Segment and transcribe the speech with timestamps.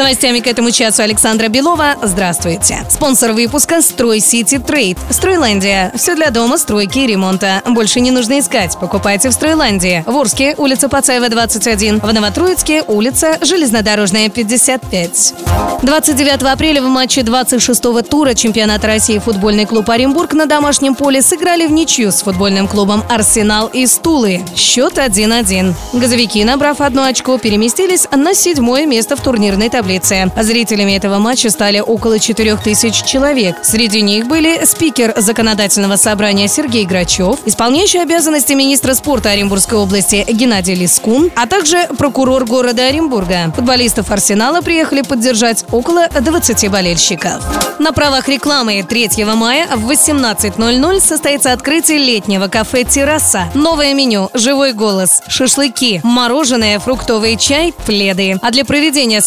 [0.00, 1.94] Новостями к этому часу Александра Белова.
[2.02, 2.86] Здравствуйте.
[2.88, 4.96] Спонсор выпуска «Строй Сити Трейд».
[5.10, 5.92] «Стройландия».
[5.94, 7.60] Все для дома, стройки и ремонта.
[7.66, 8.78] Больше не нужно искать.
[8.80, 10.02] Покупайте в «Стройландии».
[10.06, 12.00] В Орске, улица Пацаева, 21.
[12.00, 15.34] В Новотроицке, улица Железнодорожная, 55.
[15.82, 21.66] 29 апреля в матче 26-го тура чемпионата России футбольный клуб «Оренбург» на домашнем поле сыграли
[21.66, 24.40] в ничью с футбольным клубом «Арсенал» из Тулы.
[24.56, 25.74] Счет 1-1.
[25.92, 29.89] Газовики, набрав одно очко, переместились на седьмое место в турнирной таблице.
[30.40, 33.56] Зрителями этого матча стали около 4000 человек.
[33.62, 40.74] Среди них были спикер законодательного собрания Сергей Грачев, исполняющий обязанности министра спорта Оренбургской области Геннадий
[40.74, 43.52] Лискун, а также прокурор города Оренбурга.
[43.54, 47.42] Футболистов «Арсенала» приехали поддержать около 20 болельщиков.
[47.78, 53.50] На правах рекламы 3 мая в 18.00 состоится открытие летнего кафе «Терраса».
[53.54, 58.36] Новое меню, живой голос, шашлыки, мороженое, фруктовый чай, пледы.
[58.42, 59.20] А для проведения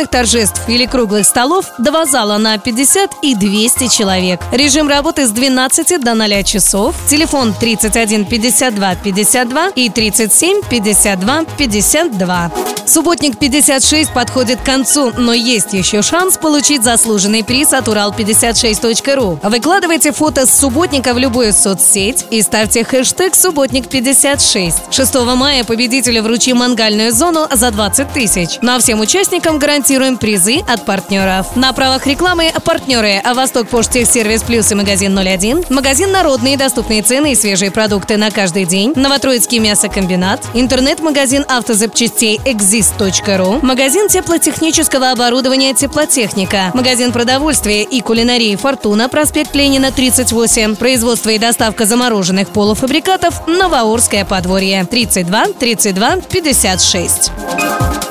[0.00, 4.40] свадебных торжеств или круглых столов два зала на 50 и 200 человек.
[4.52, 6.94] Режим работы с 12 до 0 часов.
[7.08, 12.50] Телефон 31 52 52 и 37 52 52.
[12.86, 19.38] Субботник 56 подходит к концу, но есть еще шанс получить заслуженный приз от Урал56.ру.
[19.42, 24.72] Выкладывайте фото с субботника в любую соцсеть и ставьте хэштег «Субботник56».
[24.90, 28.58] 6 мая победителю вручим мангальную зону за 20 тысяч.
[28.60, 29.58] Ну а всем участникам
[29.90, 31.56] гарантируем призы от партнеров.
[31.56, 37.34] На правах рекламы партнеры «Восток Поштехсервис Плюс» и магазин 01, магазин «Народные доступные цены и
[37.34, 47.10] свежие продукты на каждый день», Новотроицкий мясокомбинат, интернет-магазин автозапчастей exist.ru, магазин теплотехнического оборудования «Теплотехника», магазин
[47.10, 55.46] продовольствия и кулинарии «Фортуна», проспект Ленина, 38, производство и доставка замороженных полуфабрикатов «Новоорское подворье», 32
[55.58, 57.32] 32 56.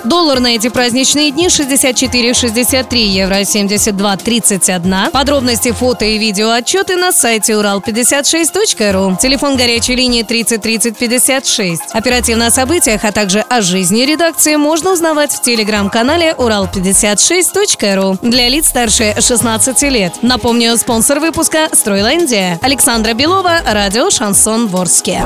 [0.09, 5.11] Доллар на эти праздничные дни 64,63, евро 72,31.
[5.11, 9.17] Подробности, фото и видео отчеты на сайте урал56.ру.
[9.21, 11.81] Телефон горячей линии 30 30 56.
[11.91, 18.69] Оперативно о событиях, а также о жизни редакции можно узнавать в телеграм-канале урал56.ру для лиц
[18.69, 20.13] старше 16 лет.
[20.23, 22.57] Напомню, спонсор выпуска «Стройландия».
[22.63, 25.23] Александра Белова, радио «Шансон Ворске».